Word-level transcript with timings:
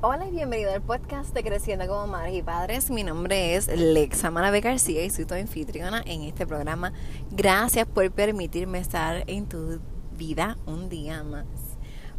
Hola 0.00 0.28
y 0.28 0.30
bienvenido 0.30 0.70
al 0.70 0.80
podcast 0.80 1.34
de 1.34 1.42
Creciendo 1.42 1.88
como 1.88 2.06
Madres 2.06 2.36
y 2.36 2.42
Padres. 2.42 2.88
Mi 2.88 3.02
nombre 3.02 3.56
es 3.56 3.66
Lexa 3.66 4.30
Maravé 4.30 4.60
García 4.60 5.04
y 5.04 5.10
soy 5.10 5.24
tu 5.24 5.34
anfitriona 5.34 6.04
en 6.06 6.22
este 6.22 6.46
programa. 6.46 6.92
Gracias 7.32 7.84
por 7.84 8.08
permitirme 8.12 8.78
estar 8.78 9.24
en 9.26 9.48
tu 9.48 9.80
vida 10.16 10.56
un 10.66 10.88
día 10.88 11.24
más. 11.24 11.46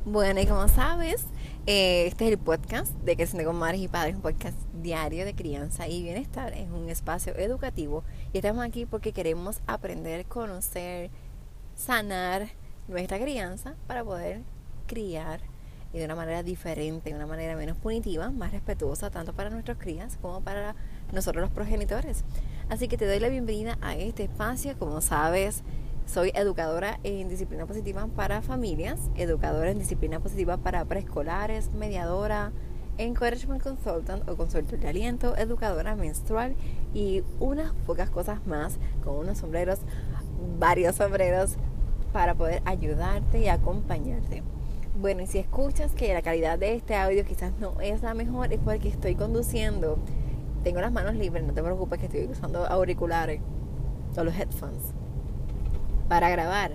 Bueno, 0.04 0.42
y 0.42 0.46
como 0.46 0.68
sabes, 0.68 1.26
eh, 1.68 2.08
este 2.08 2.26
es 2.26 2.32
el 2.34 2.38
podcast 2.38 2.94
de 2.96 3.16
Creciendo 3.16 3.48
como 3.48 3.62
Madres 3.62 3.80
y 3.80 3.88
Padres, 3.88 4.16
un 4.16 4.24
podcast 4.24 4.58
diario 4.74 5.24
de 5.24 5.34
crianza 5.34 5.88
y 5.88 6.04
bienestar. 6.04 6.52
Es 6.52 6.70
un 6.70 6.90
espacio 6.90 7.34
educativo 7.38 8.04
y 8.34 8.40
estamos 8.40 8.66
aquí 8.66 8.88
porque 8.88 9.14
queremos 9.14 9.62
aprender, 9.68 10.26
conocer, 10.26 11.12
sanar 11.76 12.50
nuestra 12.90 13.18
crianza 13.20 13.76
para 13.88 14.04
poder 14.04 14.42
criar 14.86 15.40
y 15.94 16.00
de 16.00 16.06
una 16.06 16.16
manera 16.16 16.44
diferente, 16.44 17.10
de 17.10 17.16
una 17.16 17.26
manera 17.26 17.56
menos 17.56 17.78
punitiva, 17.78 18.30
más 18.30 18.52
respetuosa 18.52 19.10
tanto 19.10 19.34
para 19.34 19.50
nuestros 19.50 19.78
crías 19.78 20.18
como 20.22 20.42
para 20.42 20.76
nosotros 21.12 21.42
los 21.42 21.52
progenitores. 21.52 22.24
Así 22.70 22.88
que 22.88 22.98
te 22.98 23.08
doy 23.08 23.20
la 23.20 23.30
bienvenida 23.30 23.78
a 23.82 23.96
este 23.96 24.24
espacio. 24.24 24.78
Como 24.78 25.02
sabes, 25.02 25.64
soy 26.06 26.32
educadora 26.36 27.00
en 27.04 27.30
disciplina 27.30 27.66
positiva 27.66 28.08
para 28.16 28.42
familias, 28.42 29.00
educadora 29.16 29.72
en 29.72 29.80
disciplina 29.80 30.20
positiva 30.20 30.58
para 30.58 30.86
preescolares, 30.86 31.72
mediadora, 31.72 32.52
encouragement 32.98 33.64
consultant 33.64 34.28
o 34.30 34.36
consultor 34.36 34.78
de 34.80 34.88
aliento, 34.88 35.36
educadora 35.38 35.96
menstrual 35.96 36.56
y 36.94 37.24
unas 37.40 37.74
pocas 37.88 38.10
cosas 38.10 38.46
más 38.46 38.78
con 39.04 39.16
unos 39.16 39.38
sombreros, 39.38 39.80
varios 40.60 40.98
sombreros 40.98 41.56
para 42.12 42.36
poder 42.36 42.62
ayudarte 42.66 43.40
y 43.40 43.48
acompañarte. 43.48 44.44
Bueno, 45.00 45.22
y 45.22 45.28
si 45.28 45.38
escuchas 45.38 45.94
que 45.94 46.14
la 46.14 46.22
calidad 46.22 46.60
de 46.60 46.76
este 46.76 46.94
audio 46.94 47.24
quizás 47.24 47.54
no 47.58 47.80
es 47.80 48.02
la 48.02 48.14
mejor, 48.14 48.52
es 48.52 48.60
porque 48.60 48.90
estoy 48.90 49.16
conduciendo. 49.16 49.98
Tengo 50.66 50.82
las 50.82 50.92
manos 50.92 51.16
libres, 51.16 51.46
no 51.46 51.54
te 51.54 51.64
preocupes 51.64 52.00
que 52.00 52.08
estoy 52.08 52.26
usando 52.26 52.66
auriculares 52.66 53.40
o 54.18 54.24
los 54.26 54.38
headphones 54.38 54.94
para 56.10 56.30
grabar. 56.30 56.74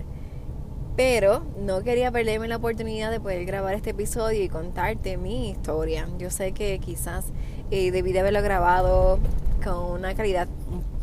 Pero 0.95 1.43
no 1.59 1.83
quería 1.83 2.11
perderme 2.11 2.47
la 2.47 2.55
oportunidad 2.55 3.11
de 3.11 3.19
poder 3.19 3.45
grabar 3.45 3.75
este 3.75 3.91
episodio 3.91 4.43
y 4.43 4.49
contarte 4.49 5.17
mi 5.17 5.51
historia. 5.51 6.07
Yo 6.17 6.31
sé 6.31 6.51
que 6.51 6.79
quizás 6.79 7.25
eh, 7.69 7.91
debí 7.91 8.11
de 8.11 8.21
haberlo 8.21 8.41
grabado 8.41 9.19
con 9.63 9.91
una 9.91 10.15
calidad 10.15 10.47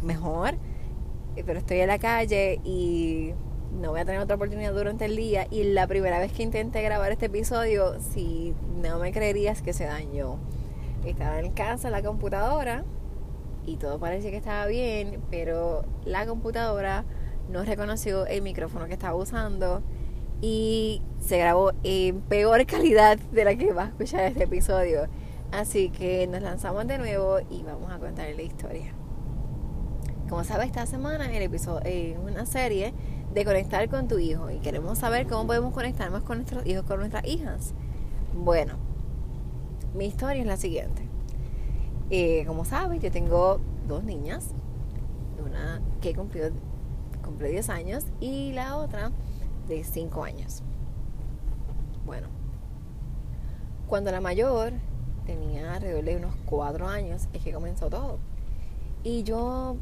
mejor, 0.02 0.54
eh, 1.36 1.44
pero 1.46 1.60
estoy 1.60 1.78
en 1.78 1.86
la 1.86 2.00
calle 2.00 2.60
y 2.64 3.32
no 3.80 3.90
voy 3.90 4.00
a 4.00 4.04
tener 4.04 4.20
otra 4.20 4.36
oportunidad 4.36 4.72
durante 4.72 5.04
el 5.06 5.16
día. 5.16 5.46
Y 5.50 5.64
la 5.64 5.86
primera 5.86 6.18
vez 6.18 6.32
que 6.32 6.42
intenté 6.42 6.82
grabar 6.82 7.12
este 7.12 7.26
episodio, 7.26 7.98
si 8.00 8.54
no 8.82 8.98
me 8.98 9.12
creerías 9.12 9.62
que 9.62 9.72
se 9.72 9.84
dañó. 9.84 10.38
Estaba 11.04 11.40
en 11.40 11.52
casa 11.52 11.90
la 11.90 12.02
computadora 12.02 12.84
y 13.66 13.76
todo 13.76 13.98
parecía 13.98 14.30
que 14.30 14.36
estaba 14.36 14.66
bien, 14.66 15.20
pero 15.30 15.84
la 16.04 16.26
computadora 16.26 17.04
no 17.50 17.64
reconoció 17.64 18.26
el 18.26 18.42
micrófono 18.42 18.86
que 18.86 18.92
estaba 18.92 19.14
usando 19.14 19.82
y 20.40 21.02
se 21.20 21.38
grabó 21.38 21.72
en 21.82 22.20
peor 22.20 22.66
calidad 22.66 23.18
de 23.18 23.44
la 23.44 23.54
que 23.56 23.72
va 23.72 23.84
a 23.84 23.88
escuchar 23.88 24.24
este 24.24 24.44
episodio. 24.44 25.08
Así 25.50 25.90
que 25.90 26.26
nos 26.26 26.42
lanzamos 26.42 26.86
de 26.86 26.98
nuevo 26.98 27.38
y 27.50 27.62
vamos 27.62 27.92
a 27.92 27.98
contar 27.98 28.28
la 28.34 28.42
historia. 28.42 28.92
Como 30.28 30.44
sabes, 30.44 30.68
esta 30.68 30.86
semana 30.86 31.30
el 31.30 31.42
episodio, 31.42 31.80
en 31.84 32.18
una 32.20 32.46
serie 32.46 32.94
de 33.32 33.44
conectar 33.44 33.88
con 33.88 34.08
tu 34.08 34.18
hijo 34.18 34.50
y 34.50 34.58
queremos 34.58 34.98
saber 34.98 35.26
cómo 35.26 35.46
podemos 35.46 35.72
conectarnos 35.72 36.22
con 36.22 36.38
nuestros 36.38 36.66
hijos, 36.66 36.84
con 36.84 36.98
nuestras 36.98 37.26
hijas. 37.26 37.72
Bueno, 38.34 38.74
mi 39.94 40.06
historia 40.06 40.42
es 40.42 40.46
la 40.46 40.56
siguiente. 40.56 41.08
Eh, 42.10 42.44
como 42.46 42.64
sabes, 42.64 43.00
yo 43.00 43.10
tengo 43.10 43.60
dos 43.88 44.04
niñas, 44.04 44.50
una 45.42 45.80
que 46.00 46.14
cumplió, 46.14 46.50
cumplió 47.24 47.50
10 47.50 47.70
años 47.70 48.04
y 48.20 48.52
la 48.52 48.76
otra 48.76 49.10
de 49.68 49.82
5 49.82 50.24
años. 50.24 50.62
Bueno, 52.04 52.28
cuando 53.86 54.10
la 54.10 54.20
mayor 54.20 54.72
tenía 55.24 55.74
alrededor 55.74 56.04
de 56.04 56.16
unos 56.16 56.34
4 56.46 56.86
años 56.86 57.28
es 57.32 57.42
que 57.42 57.52
comenzó 57.52 57.88
todo. 57.88 58.18
Y 59.04 59.22
yo 59.22 59.76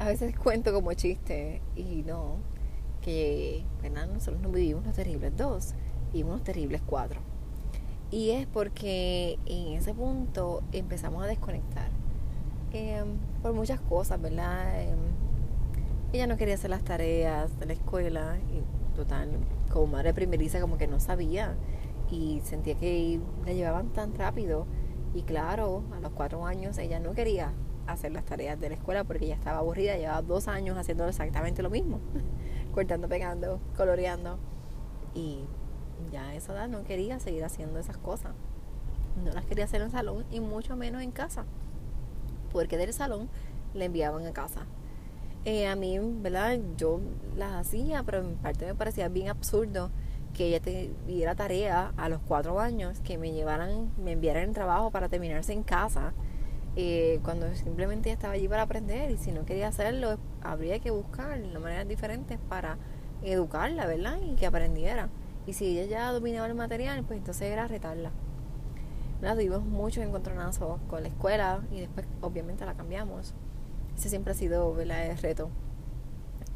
a 0.00 0.06
veces 0.06 0.36
cuento 0.42 0.72
como 0.72 0.92
chiste 0.94 1.62
y 1.76 2.02
no, 2.04 2.36
que 3.06 3.64
nosotros 4.12 4.42
no 4.42 4.50
vivimos 4.50 4.84
los 4.84 4.94
terribles 4.94 5.36
dos, 5.36 5.74
vivimos 6.12 6.34
los 6.34 6.44
terribles 6.44 6.82
cuatro. 6.84 7.20
Y 8.10 8.30
es 8.30 8.46
porque 8.46 9.38
en 9.46 9.74
ese 9.74 9.94
punto 9.94 10.62
empezamos 10.72 11.22
a 11.22 11.26
desconectar 11.26 11.88
em, 12.72 13.16
por 13.42 13.52
muchas 13.52 13.80
cosas, 13.80 14.20
¿verdad? 14.20 14.82
Em, 14.82 14.98
ella 16.12 16.26
no 16.26 16.36
quería 16.36 16.54
hacer 16.54 16.70
las 16.70 16.82
tareas 16.82 17.58
de 17.58 17.66
la 17.66 17.72
escuela 17.74 18.38
y 18.52 18.96
total, 18.96 19.30
como 19.72 19.86
madre 19.88 20.12
primeriza 20.12 20.60
como 20.60 20.76
que 20.76 20.86
no 20.86 20.98
sabía 20.98 21.54
y 22.10 22.40
sentía 22.44 22.74
que 22.76 23.20
la 23.44 23.52
llevaban 23.52 23.88
tan 23.92 24.14
rápido 24.14 24.66
y 25.14 25.22
claro, 25.22 25.82
a 25.96 26.00
los 26.00 26.12
cuatro 26.12 26.44
años 26.44 26.78
ella 26.78 27.00
no 27.00 27.12
quería 27.12 27.52
hacer 27.86 28.12
las 28.12 28.24
tareas 28.24 28.58
de 28.58 28.68
la 28.68 28.74
escuela 28.74 29.04
porque 29.04 29.26
ella 29.26 29.34
estaba 29.34 29.58
aburrida, 29.58 29.96
llevaba 29.96 30.22
dos 30.22 30.48
años 30.48 30.76
haciendo 30.76 31.06
exactamente 31.06 31.62
lo 31.62 31.70
mismo 31.70 32.00
cortando, 32.76 33.08
pegando, 33.08 33.58
coloreando. 33.74 34.38
Y 35.14 35.40
ya 36.12 36.28
a 36.28 36.34
esa 36.34 36.52
edad 36.52 36.68
no 36.68 36.84
quería 36.84 37.18
seguir 37.18 37.42
haciendo 37.42 37.78
esas 37.78 37.96
cosas. 37.96 38.32
No 39.24 39.32
las 39.32 39.46
quería 39.46 39.64
hacer 39.64 39.80
en 39.80 39.86
el 39.86 39.92
salón 39.92 40.26
y 40.30 40.40
mucho 40.40 40.76
menos 40.76 41.02
en 41.02 41.10
casa. 41.10 41.46
Porque 42.52 42.76
del 42.76 42.92
salón 42.92 43.30
le 43.72 43.86
enviaban 43.86 44.26
a 44.26 44.32
casa. 44.32 44.66
Eh, 45.46 45.66
a 45.66 45.74
mí, 45.74 45.98
¿verdad? 45.98 46.58
Yo 46.76 47.00
las 47.34 47.52
hacía, 47.54 48.02
pero 48.02 48.18
en 48.18 48.34
parte 48.36 48.66
me 48.66 48.74
parecía 48.74 49.08
bien 49.08 49.28
absurdo 49.28 49.90
que 50.34 50.48
ella 50.48 50.60
tuviera 50.60 51.34
tarea 51.34 51.94
a 51.96 52.10
los 52.10 52.20
cuatro 52.20 52.60
años, 52.60 53.00
que 53.00 53.16
me 53.16 53.32
llevaran, 53.32 53.90
me 53.96 54.12
enviaran 54.12 54.50
el 54.50 54.54
trabajo 54.54 54.90
para 54.90 55.08
terminarse 55.08 55.54
en 55.54 55.62
casa, 55.62 56.12
eh, 56.78 57.20
cuando 57.22 57.54
simplemente 57.54 58.10
estaba 58.10 58.34
allí 58.34 58.48
para 58.48 58.62
aprender 58.62 59.10
y 59.10 59.16
si 59.16 59.32
no 59.32 59.46
quería 59.46 59.68
hacerlo, 59.68 60.18
habría 60.50 60.78
que 60.78 60.90
buscar 60.90 61.38
maneras 61.60 61.88
diferentes 61.88 62.38
para 62.48 62.78
educarla, 63.22 63.86
¿verdad? 63.86 64.18
Y 64.20 64.34
que 64.34 64.46
aprendiera. 64.46 65.08
Y 65.46 65.52
si 65.52 65.78
ella 65.78 65.84
ya 65.84 66.12
dominaba 66.12 66.46
el 66.46 66.54
material, 66.54 67.04
pues 67.04 67.18
entonces 67.18 67.50
era 67.50 67.68
retarla. 67.68 68.10
La 69.20 69.34
tuvimos 69.34 69.64
muchos 69.64 70.04
encontronazos 70.04 70.80
con 70.88 71.02
la 71.02 71.08
escuela 71.08 71.62
y 71.70 71.80
después 71.80 72.06
obviamente 72.20 72.66
la 72.66 72.74
cambiamos. 72.74 73.34
Ese 73.96 74.08
siempre 74.08 74.32
ha 74.32 74.36
sido 74.36 74.74
¿verdad? 74.74 75.06
el 75.06 75.16
reto. 75.18 75.48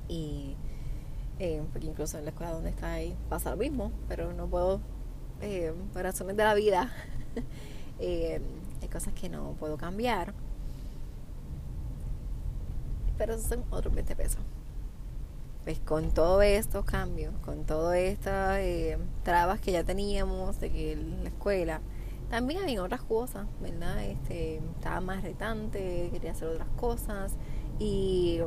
Y 0.08 0.56
eh, 1.38 1.62
porque 1.72 1.86
incluso 1.86 2.18
en 2.18 2.24
la 2.24 2.30
escuela 2.30 2.52
donde 2.52 2.70
está 2.70 2.96
pasa 3.30 3.50
lo 3.50 3.56
mismo, 3.56 3.92
pero 4.08 4.34
no 4.34 4.46
puedo, 4.46 4.80
eh, 5.40 5.72
por 5.92 6.02
razones 6.02 6.36
de 6.36 6.44
la 6.44 6.52
vida, 6.52 6.92
eh, 7.98 8.42
hay 8.82 8.88
cosas 8.88 9.14
que 9.14 9.30
no 9.30 9.54
puedo 9.58 9.78
cambiar 9.78 10.34
pero 13.20 13.38
son 13.38 13.62
otros 13.68 13.94
20 13.94 14.16
pesos. 14.16 14.40
Pues 15.64 15.78
con 15.78 16.10
todos 16.10 16.42
estos 16.42 16.86
cambios, 16.86 17.34
con 17.44 17.66
todas 17.66 17.98
estas 17.98 18.60
eh, 18.60 18.96
trabas 19.24 19.60
que 19.60 19.72
ya 19.72 19.84
teníamos 19.84 20.58
de 20.58 20.70
que 20.70 20.96
la 20.96 21.28
escuela, 21.28 21.82
también 22.30 22.62
había 22.62 22.82
otras 22.82 23.02
cosas, 23.02 23.46
¿verdad? 23.60 24.02
Este, 24.04 24.56
estaba 24.56 25.02
más 25.02 25.22
retante, 25.22 26.08
quería 26.10 26.30
hacer 26.30 26.48
otras 26.48 26.68
cosas 26.80 27.36
y 27.78 28.40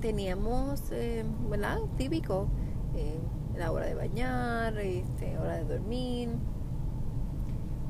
teníamos, 0.00 0.80
eh, 0.92 1.24
¿verdad? 1.50 1.78
Típico, 1.98 2.46
eh, 2.94 3.18
la 3.56 3.72
hora 3.72 3.86
de 3.86 3.94
bañar, 3.96 4.78
este, 4.78 5.36
hora 5.36 5.56
de 5.56 5.64
dormir. 5.64 6.28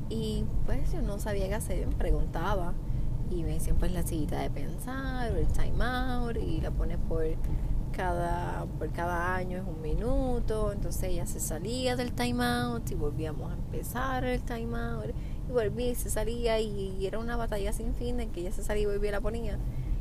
Y 0.09 0.45
pues 0.65 0.91
yo 0.93 1.03
no 1.03 1.19
sabía 1.19 1.47
qué 1.47 1.53
hacer, 1.53 1.85
me 1.85 1.95
preguntaba 1.95 2.73
y 3.29 3.43
decían 3.43 3.77
pues 3.77 3.91
la 3.91 4.03
sillita 4.03 4.39
de 4.39 4.49
pensar 4.49 5.31
el 5.31 5.47
time 5.47 5.83
out 5.83 6.37
y 6.37 6.61
la 6.61 6.71
pones 6.71 6.97
por 7.09 7.25
cada 7.95 8.65
por 8.77 8.89
cada 8.91 9.35
año 9.35 9.57
es 9.57 9.63
un 9.67 9.81
minuto. 9.81 10.71
Entonces 10.71 11.03
ella 11.03 11.25
se 11.25 11.39
salía 11.39 11.95
del 11.95 12.11
time 12.11 12.43
out 12.43 12.89
y 12.91 12.95
volvíamos 12.95 13.51
a 13.51 13.55
empezar 13.55 14.23
el 14.25 14.41
time 14.41 14.77
out. 14.77 15.15
Y 15.47 15.51
volvía 15.51 15.91
y 15.91 15.95
se 15.95 16.09
salía 16.09 16.59
y, 16.59 17.05
era 17.05 17.19
una 17.19 17.35
batalla 17.35 17.71
sin 17.71 17.93
fin 17.93 18.19
en 18.19 18.31
que 18.31 18.41
ella 18.41 18.51
se 18.51 18.63
salía 18.63 18.83
y 18.83 18.85
volvía 18.87 19.09
y 19.09 19.11
la 19.11 19.21
ponía. 19.21 19.57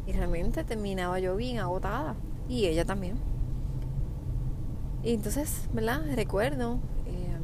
Y 0.06 0.12
realmente 0.12 0.64
terminaba 0.64 1.18
yo 1.18 1.36
bien 1.36 1.58
agotada 1.58 2.14
y 2.48 2.66
ella 2.66 2.84
también. 2.84 3.16
Y 5.02 5.14
entonces 5.14 5.68
verdad 5.72 6.02
recuerdo 6.14 6.78
eh, 7.06 7.36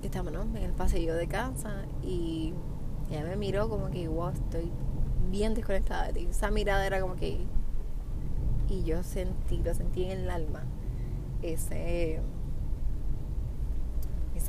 que 0.00 0.06
estábamos 0.06 0.46
en 0.54 0.62
el 0.62 0.72
pasillo 0.72 1.14
de 1.14 1.26
casa 1.26 1.84
y 2.04 2.54
ella 3.10 3.24
me 3.24 3.36
miró 3.36 3.68
como 3.68 3.90
que 3.90 4.06
wow 4.06 4.28
estoy 4.28 4.70
bien 5.30 5.54
desconectada 5.54 6.08
de 6.08 6.12
ti. 6.12 6.26
Esa 6.30 6.50
mirada 6.50 6.86
era 6.86 7.00
como 7.00 7.16
que... 7.16 7.46
Y 8.68 8.84
yo 8.84 9.02
sentí, 9.02 9.58
lo 9.58 9.74
sentí 9.74 10.04
en 10.04 10.20
el 10.20 10.30
alma. 10.30 10.62
Esa 11.42 11.74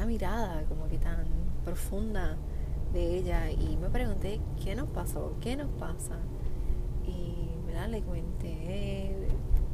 mirada 0.05 0.63
como 0.65 0.87
que 0.87 0.97
tan 0.97 1.25
profunda 1.63 2.37
de 2.93 3.17
ella 3.17 3.49
y 3.51 3.77
me 3.77 3.89
pregunté 3.89 4.41
qué 4.63 4.75
nos 4.75 4.89
pasó, 4.89 5.33
qué 5.41 5.55
nos 5.55 5.69
pasa. 5.79 6.17
Y 7.07 7.49
¿verdad? 7.65 7.89
le 7.89 8.01
comenté 8.01 9.27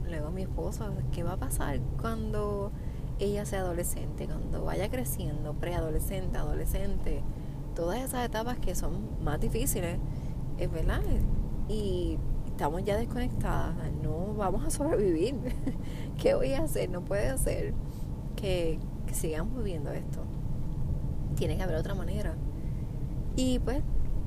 luego 0.06 0.27
a 0.27 0.31
mi 0.31 0.44
esposo 0.44 0.94
qué 1.12 1.24
va 1.24 1.33
a 1.33 1.38
pasar 1.38 1.80
cuando 2.00 2.71
ella 3.19 3.45
sea 3.45 3.62
adolescente, 3.62 4.25
cuando 4.27 4.63
vaya 4.63 4.89
creciendo, 4.89 5.53
preadolescente, 5.53 6.38
adolescente, 6.38 7.21
todas 7.75 8.00
esas 8.01 8.25
etapas 8.25 8.60
que 8.60 8.75
son 8.75 9.24
más 9.24 9.39
difíciles, 9.39 9.98
es 10.57 10.71
verdad. 10.71 11.01
Y 11.69 12.18
estamos 12.48 12.83
ya 12.83 12.98
desconectadas, 12.98 13.75
no 14.01 14.33
vamos 14.36 14.65
a 14.65 14.69
sobrevivir. 14.69 15.36
¿Qué 16.18 16.33
voy 16.33 16.54
a 16.54 16.63
hacer? 16.63 16.89
No 16.89 17.04
puede 17.04 17.38
ser 17.38 17.74
que, 18.36 18.80
que 19.06 19.13
sigamos 19.13 19.56
viviendo 19.57 19.92
esto. 19.92 20.24
Tiene 21.36 21.57
que 21.57 21.63
haber 21.63 21.75
otra 21.75 21.94
manera. 21.94 22.36
Y 23.36 23.59
pues, 23.59 23.83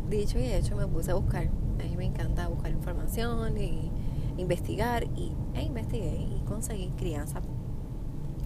dicho 0.08 0.38
y 0.38 0.44
hecho, 0.44 0.76
me 0.76 0.86
puse 0.86 1.10
a 1.10 1.14
buscar. 1.14 1.48
A 1.80 1.82
mí 1.82 1.96
me 1.96 2.04
encanta 2.04 2.46
buscar 2.48 2.70
información 2.70 3.58
y 3.58 3.90
investigar 4.36 5.04
y, 5.16 5.32
e 5.54 5.62
investigué 5.62 6.16
y 6.16 6.42
conseguí 6.46 6.90
crianza 6.96 7.40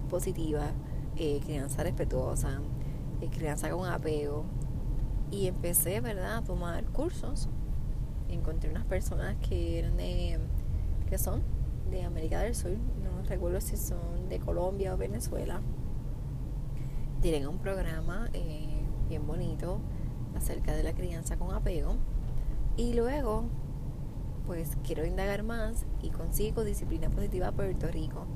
positiva, 0.09 0.71
eh, 1.17 1.41
crianza 1.45 1.83
respetuosa, 1.83 2.61
eh, 3.21 3.29
crianza 3.29 3.71
con 3.71 3.87
apego. 3.87 4.45
Y 5.31 5.49
empecé, 5.49 6.01
¿verdad?, 6.01 6.39
a 6.39 6.45
tomar 6.45 6.85
cursos. 6.87 7.49
Encontré 8.29 8.71
unas 8.71 8.85
personas 8.85 9.37
que 9.49 9.79
eran 9.79 9.97
de, 9.97 10.38
que 11.09 11.19
son 11.19 11.43
de 11.91 12.03
América 12.03 12.41
del 12.41 12.55
Sur, 12.55 12.73
no 12.73 13.23
recuerdo 13.29 13.61
si 13.61 13.76
son 13.76 14.29
de 14.29 14.38
Colombia 14.38 14.94
o 14.94 14.97
Venezuela. 14.97 15.61
Tienen 17.21 17.47
un 17.47 17.59
programa 17.59 18.29
eh, 18.32 18.82
bien 19.09 19.26
bonito 19.26 19.81
acerca 20.37 20.75
de 20.75 20.82
la 20.82 20.93
crianza 20.93 21.37
con 21.37 21.55
apego. 21.55 21.97
Y 22.76 22.94
luego, 22.94 23.44
pues 24.47 24.77
quiero 24.85 25.06
indagar 25.06 25.43
más 25.43 25.87
y 26.03 26.11
consigo 26.11 26.65
disciplina 26.65 27.09
positiva 27.09 27.53
Puerto 27.53 27.87
Rico. 27.88 28.27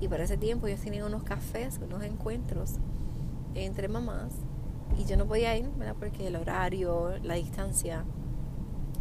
Y 0.00 0.08
para 0.08 0.24
ese 0.24 0.36
tiempo 0.36 0.66
ellos 0.66 0.80
tenían 0.80 1.04
unos 1.04 1.24
cafés, 1.24 1.80
unos 1.82 2.04
encuentros 2.04 2.74
entre 3.54 3.88
mamás. 3.88 4.32
Y 4.96 5.04
yo 5.04 5.16
no 5.16 5.26
podía 5.26 5.56
ir, 5.56 5.68
¿verdad? 5.76 5.96
Porque 5.98 6.26
el 6.28 6.36
horario, 6.36 7.18
la 7.22 7.34
distancia, 7.34 8.04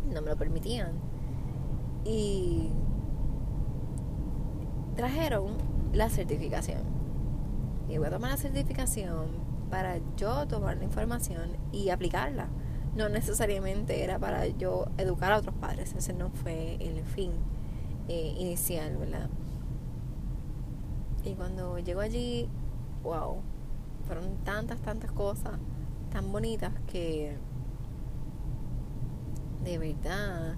no 0.08 0.22
me 0.22 0.30
lo 0.30 0.38
permitían. 0.38 0.92
Y 2.04 2.70
trajeron 4.96 5.54
la 5.94 6.10
certificación. 6.10 6.82
Y 7.90 7.98
voy 7.98 8.08
a 8.08 8.12
tomar 8.12 8.32
la 8.32 8.38
certificación 8.38 9.28
para 9.70 10.00
yo 10.16 10.48
tomar 10.48 10.78
la 10.78 10.84
información 10.84 11.58
y 11.72 11.90
aplicarla. 11.90 12.48
No 12.96 13.10
necesariamente 13.10 14.04
era 14.04 14.18
para 14.18 14.48
yo 14.48 14.88
educar 14.98 15.32
a 15.32 15.38
otros 15.38 15.56
padres, 15.56 15.94
ese 15.94 16.14
no 16.14 16.30
fue 16.32 16.78
el 16.80 17.04
fin 17.04 17.32
eh, 18.08 18.34
inicial, 18.40 18.98
¿verdad? 18.98 19.30
Y 21.24 21.34
cuando 21.34 21.78
llego 21.80 22.00
allí, 22.00 22.50
wow, 23.04 23.38
fueron 24.08 24.38
tantas, 24.44 24.80
tantas 24.80 25.12
cosas 25.12 25.54
tan 26.12 26.32
bonitas 26.32 26.72
que 26.88 27.38
de 29.64 29.78
verdad 29.78 30.56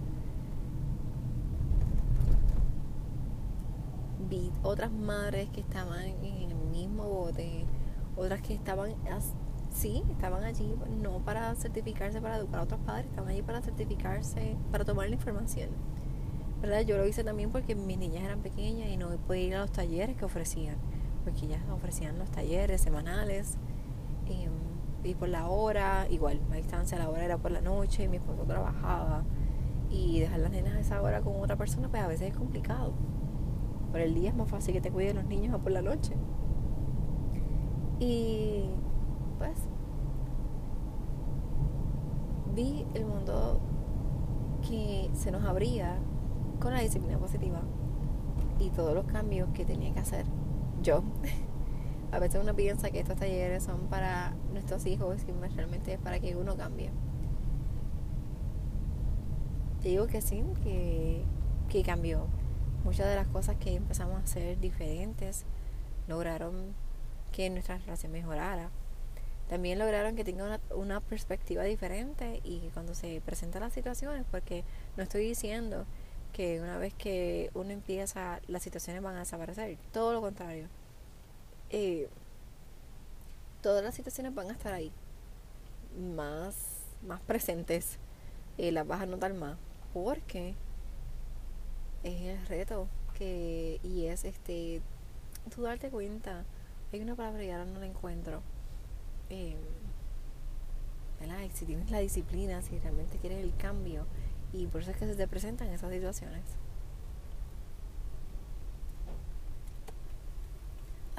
vi 4.30 4.52
otras 4.64 4.92
madres 4.92 5.50
que 5.50 5.62
estaban 5.62 6.04
en 6.04 6.52
el 6.52 6.56
mismo 6.72 7.04
bote 7.04 7.66
otras 8.16 8.42
que 8.42 8.54
estaban 8.54 8.96
sí, 9.72 10.04
estaban 10.10 10.44
allí 10.44 10.76
no 11.02 11.20
para 11.20 11.56
certificarse 11.56 12.22
para 12.22 12.38
educar 12.38 12.60
a 12.60 12.64
otros 12.64 12.80
padres, 12.82 13.06
estaban 13.08 13.30
allí 13.30 13.42
para 13.42 13.62
certificarse, 13.62 14.56
para 14.72 14.86
tomar 14.86 15.08
la 15.10 15.16
información. 15.16 15.70
¿Verdad? 16.62 16.82
Yo 16.82 16.98
lo 16.98 17.08
hice 17.08 17.24
también 17.24 17.52
porque 17.52 17.76
mis 17.76 17.98
niñas 17.98 18.24
eran 18.24 18.42
pequeñas 18.42 18.90
y 18.90 18.98
no 18.98 19.10
podía 19.28 19.44
ir 19.44 19.56
a 19.56 19.62
los 19.62 19.72
talleres 19.72 20.18
que 20.18 20.26
ofrecían, 20.26 20.76
porque 21.24 21.46
ellas 21.46 21.62
ofrecían 21.72 22.20
los 22.20 22.30
talleres 22.32 22.82
semanales 22.82 23.56
em, 24.28 24.52
y 25.04 25.16
por 25.16 25.30
la 25.30 25.48
hora, 25.48 26.08
igual, 26.10 26.42
a 26.52 26.56
distancia, 26.56 26.98
la 26.98 27.10
hora 27.10 27.24
era 27.24 27.38
por 27.38 27.52
la 27.52 27.62
noche, 27.62 28.08
mi 28.08 28.18
esposo 28.18 28.44
trabajaba 28.44 29.24
y 29.90 30.20
dejar 30.20 30.40
las 30.40 30.52
nenas 30.52 30.74
a 30.76 30.80
esa 30.80 31.02
hora 31.02 31.22
con 31.22 31.42
otra 31.42 31.56
persona, 31.56 31.90
pues 31.90 32.04
a 32.04 32.08
veces 32.08 32.30
es 32.30 32.38
complicado. 32.38 32.94
Por 33.92 34.02
el 34.02 34.14
día 34.14 34.30
es 34.30 34.36
más 34.36 34.50
fácil 34.50 34.74
que 34.74 34.82
te 34.82 34.92
cuiden 34.92 35.16
los 35.16 35.26
niños 35.26 35.54
a 35.54 35.58
por 35.58 35.72
la 35.72 35.82
noche. 35.82 36.14
Y 38.00 38.66
pues 39.38 39.68
vi 42.56 42.86
el 42.94 43.06
mundo 43.06 43.60
que 44.68 45.10
se 45.14 45.32
nos 45.32 45.44
abría 45.44 45.98
con 46.60 46.74
la 46.74 46.82
disciplina 46.82 47.18
positiva 47.18 47.62
y 48.60 48.70
todos 48.70 48.94
los 48.94 49.06
cambios 49.06 49.50
que 49.54 49.66
tenía 49.66 49.94
que 49.94 50.00
hacer 50.00 50.26
yo. 50.84 51.04
A 52.12 52.20
veces 52.20 52.42
uno 52.42 52.56
piensa 52.56 52.90
que 52.90 53.00
estos 53.00 53.18
talleres 53.18 53.64
son 53.64 53.88
para 53.88 54.34
nuestros 54.52 54.86
hijos 54.86 55.22
y 55.28 55.56
realmente 55.56 55.94
es 55.94 56.00
para 56.00 56.20
que 56.20 56.36
uno 56.36 56.58
cambie. 56.58 56.90
Te 59.82 59.90
digo 59.90 60.08
que 60.08 60.22
sí, 60.22 60.44
que, 60.64 61.24
que 61.70 61.84
cambió. 61.84 62.28
Muchas 62.84 63.08
de 63.08 63.16
las 63.16 63.28
cosas 63.28 63.58
que 63.58 63.76
empezamos 63.76 64.16
a 64.16 64.24
hacer 64.24 64.60
diferentes 64.60 65.46
lograron 66.08 66.74
que 67.32 67.50
nuestra 67.50 67.78
relación 67.78 68.12
mejorara. 68.12 68.70
También 69.50 69.80
lograron 69.80 70.16
que 70.16 70.24
tenga 70.24 70.60
una, 70.76 71.00
perspectiva 71.02 71.64
diferente 71.64 72.40
y 72.44 72.70
cuando 72.74 72.94
se 72.94 73.22
presentan 73.26 73.62
las 73.62 73.74
situaciones, 73.74 74.24
porque 74.30 74.64
no 74.96 75.04
estoy 75.04 75.26
diciendo 75.26 75.86
que 76.34 76.62
una 76.62 76.78
vez 76.78 76.94
que 76.94 77.50
uno 77.56 77.72
empieza 77.72 78.42
las 78.48 78.62
situaciones 78.62 79.02
van 79.02 79.16
a 79.16 79.20
desaparecer, 79.20 79.78
todo 79.92 80.14
lo 80.14 80.22
contrario. 80.22 80.68
Eh, 81.70 82.10
todas 83.62 83.84
las 83.84 83.96
situaciones 83.96 84.34
van 84.34 84.50
a 84.50 84.54
estar 84.54 84.74
ahí, 84.74 84.92
más, 86.16 86.56
más 87.06 87.22
presentes, 87.22 87.98
eh, 88.58 88.72
las 88.72 88.88
vas 88.88 89.02
a 89.02 89.06
notar 89.06 89.34
más, 89.34 89.58
porque 89.94 90.56
es 92.04 92.22
el 92.22 92.46
reto 92.48 92.88
que, 93.18 93.80
y 93.84 94.06
es 94.06 94.24
este, 94.24 94.82
tú 95.54 95.64
darte 95.64 95.90
cuenta 95.90 96.46
hay 96.92 97.02
una 97.02 97.16
palabra 97.16 97.44
y 97.44 97.52
ahora 97.52 97.66
no 97.66 97.80
la 97.80 97.86
encuentro. 97.86 98.42
Eh, 99.30 99.56
si 101.54 101.66
tienes 101.66 101.92
la 101.92 102.00
disciplina, 102.00 102.62
si 102.62 102.80
realmente 102.80 103.18
quieres 103.18 103.44
el 103.44 103.56
cambio, 103.56 104.06
y 104.54 104.66
por 104.68 104.82
eso 104.82 104.92
es 104.92 104.98
que 104.98 105.06
se 105.06 105.16
te 105.16 105.28
presentan 105.28 105.68
esas 105.68 105.92
situaciones. 105.92 106.42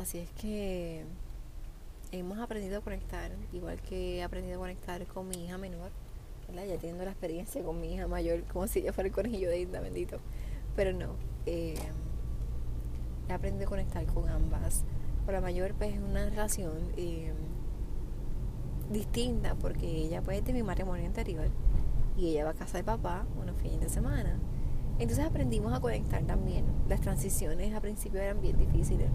Así 0.01 0.17
es 0.17 0.31
que 0.31 1.05
hemos 2.11 2.39
aprendido 2.39 2.79
a 2.79 2.81
conectar, 2.81 3.31
igual 3.53 3.79
que 3.83 4.17
he 4.17 4.23
aprendido 4.23 4.57
a 4.57 4.61
conectar 4.61 5.07
con 5.09 5.29
mi 5.29 5.45
hija 5.45 5.59
menor, 5.59 5.91
ya 6.55 6.79
teniendo 6.79 7.05
la 7.05 7.11
experiencia 7.11 7.63
con 7.63 7.79
mi 7.79 7.93
hija 7.93 8.07
mayor, 8.07 8.43
como 8.45 8.67
si 8.67 8.79
ella 8.79 8.95
fuera 8.95 9.09
el 9.09 9.15
conejillo 9.15 9.51
de 9.51 9.61
Inda, 9.61 9.81
bendito. 9.81 10.17
Pero 10.75 10.95
no, 10.95 11.17
eh, 11.45 11.75
he 13.29 13.33
aprendido 13.35 13.67
a 13.67 13.69
conectar 13.69 14.07
con 14.07 14.27
ambas 14.31 14.85
la 15.31 15.43
mayor 15.43 15.75
pues 15.75 15.95
es 15.95 16.01
una 16.01 16.25
relación 16.25 16.73
eh, 16.97 17.33
distinta 18.91 19.55
porque 19.55 19.87
ella 19.87 20.23
pues 20.23 20.39
es 20.39 20.45
de 20.47 20.55
mi 20.55 20.63
matrimonio 20.63 21.05
anterior 21.05 21.49
y 22.17 22.31
ella 22.31 22.45
va 22.45 22.51
a 22.51 22.55
casa 22.55 22.79
de 22.79 22.85
papá 22.85 23.27
unos 23.39 23.55
fines 23.61 23.81
de 23.81 23.91
semana. 23.91 24.39
Entonces 24.99 25.27
aprendimos 25.27 25.75
a 25.75 25.81
conectar 25.81 26.23
también. 26.25 26.65
Las 26.89 27.03
transiciones 27.03 27.75
al 27.75 27.83
principio 27.83 28.19
eran 28.19 28.41
bien 28.41 28.57
difíciles. 28.57 29.11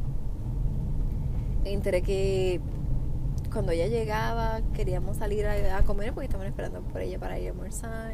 Entre 1.65 2.01
que 2.01 2.61
cuando 3.51 3.71
ella 3.71 3.87
llegaba 3.87 4.61
queríamos 4.73 5.17
salir 5.17 5.45
a, 5.47 5.81
comer 5.83 6.13
porque 6.13 6.25
estábamos 6.25 6.49
esperando 6.49 6.81
por 6.81 7.01
ella 7.01 7.19
para 7.19 7.39
ir 7.39 7.47
a 7.47 7.51
almorzar. 7.51 8.13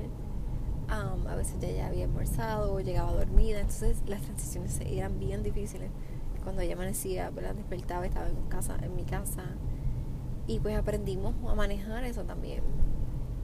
a 0.87 1.35
veces 1.35 1.55
ella 1.61 1.73
ya 1.73 1.87
había 1.87 2.05
almorzado 2.05 2.73
o 2.73 2.79
llegaba 2.79 3.11
dormida. 3.13 3.59
Entonces 3.59 4.01
las 4.07 4.21
transiciones 4.21 4.79
eran 4.81 5.19
bien 5.19 5.43
difíciles 5.43 5.89
cuando 6.43 6.61
ella 6.61 6.73
amanecía, 6.73 7.29
¿verdad? 7.29 7.55
despertaba, 7.55 8.05
estaba 8.05 8.27
en 8.27 8.35
casa, 8.49 8.77
en 8.81 8.95
mi 8.95 9.03
casa. 9.03 9.43
Y 10.47 10.59
pues 10.59 10.77
aprendimos 10.77 11.35
a 11.47 11.55
manejar 11.55 12.03
eso 12.03 12.23
también. 12.23 12.63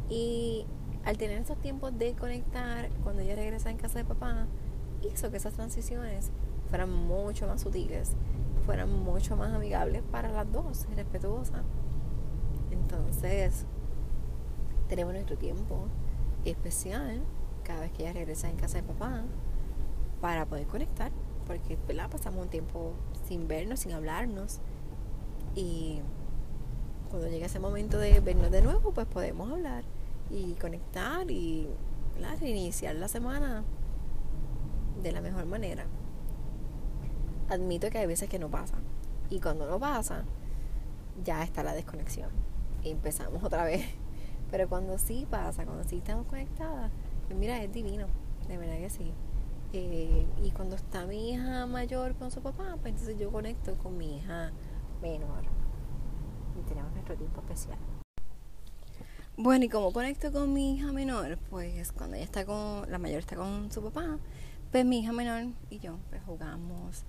Y 0.09 0.65
al 1.05 1.17
tener 1.17 1.41
esos 1.41 1.57
tiempos 1.61 1.97
de 1.97 2.13
conectar, 2.13 2.89
cuando 3.03 3.21
ella 3.21 3.35
regresa 3.35 3.69
en 3.69 3.77
casa 3.77 3.99
de 3.99 4.05
papá, 4.05 4.47
hizo 5.01 5.31
que 5.31 5.37
esas 5.37 5.53
transiciones 5.53 6.31
fueran 6.69 6.91
mucho 6.91 7.47
más 7.47 7.61
sutiles, 7.61 8.13
fueran 8.67 8.91
mucho 9.01 9.37
más 9.37 9.53
amigables 9.53 10.03
para 10.11 10.29
las 10.29 10.51
dos, 10.51 10.87
respetuosas. 10.93 11.61
Entonces, 12.69 13.65
tenemos 14.89 15.13
nuestro 15.13 15.37
tiempo 15.37 15.87
especial 16.43 17.21
cada 17.63 17.79
vez 17.79 17.93
que 17.93 18.03
ella 18.03 18.11
regresa 18.11 18.49
en 18.49 18.57
casa 18.57 18.77
de 18.77 18.83
papá 18.83 19.23
para 20.19 20.45
poder 20.45 20.67
conectar 20.67 21.13
porque 21.47 21.77
pasamos 22.11 22.43
un 22.43 22.49
tiempo 22.49 22.91
sin 23.25 23.47
vernos, 23.47 23.79
sin 23.79 23.93
hablarnos. 23.93 24.59
Y 25.55 26.01
cuando 27.09 27.29
llegue 27.29 27.45
ese 27.45 27.59
momento 27.59 27.97
de 27.97 28.19
vernos 28.19 28.51
de 28.51 28.61
nuevo, 28.61 28.91
pues 28.91 29.07
podemos 29.07 29.49
hablar 29.49 29.85
y 30.29 30.55
conectar 30.55 31.31
y 31.31 31.69
reiniciar 32.41 32.95
la 32.95 33.07
semana 33.07 33.63
de 35.01 35.11
la 35.13 35.21
mejor 35.21 35.45
manera. 35.45 35.85
Admito 37.49 37.89
que 37.89 37.97
hay 37.99 38.07
veces 38.07 38.29
que 38.29 38.39
no 38.39 38.49
pasa. 38.49 38.75
Y 39.29 39.39
cuando 39.39 39.67
no 39.67 39.79
pasa, 39.79 40.23
ya 41.23 41.43
está 41.43 41.63
la 41.63 41.73
desconexión. 41.73 42.29
Empezamos 42.83 43.43
otra 43.43 43.63
vez. 43.63 43.85
Pero 44.51 44.67
cuando 44.69 44.97
sí 44.97 45.27
pasa, 45.29 45.65
cuando 45.65 45.83
sí 45.83 45.97
estamos 45.97 46.25
conectadas, 46.27 46.91
pues 47.27 47.37
mira, 47.37 47.61
es 47.61 47.71
divino. 47.71 48.07
De 48.47 48.57
verdad 48.57 48.77
que 48.77 48.89
sí. 48.89 49.13
Eh, 49.73 50.25
y 50.43 50.51
cuando 50.51 50.75
está 50.75 51.05
mi 51.05 51.31
hija 51.31 51.65
mayor 51.65 52.15
con 52.15 52.31
su 52.31 52.41
papá, 52.41 52.77
pues 52.81 52.93
entonces 52.93 53.17
yo 53.19 53.31
conecto 53.31 53.77
con 53.77 53.97
mi 53.97 54.17
hija 54.17 54.51
menor. 55.01 55.43
Y 56.59 56.67
tenemos 56.67 56.91
nuestro 56.93 57.15
tiempo 57.15 57.41
especial. 57.41 57.77
Bueno, 59.39 59.65
y 59.65 59.69
como 59.69 59.93
conecto 59.93 60.31
con 60.31 60.51
mi 60.51 60.75
hija 60.75 60.91
menor, 60.91 61.37
pues 61.49 61.91
cuando 61.91 62.15
ella 62.15 62.25
está 62.25 62.45
con, 62.45 62.89
la 62.89 62.97
mayor 62.97 63.19
está 63.19 63.35
con 63.35 63.71
su 63.71 63.83
papá, 63.83 64.17
pues 64.71 64.83
mi 64.83 64.99
hija 65.01 65.11
menor 65.11 65.53
y 65.69 65.77
yo 65.77 65.99
pues 66.09 66.23
jugamos 66.25 67.03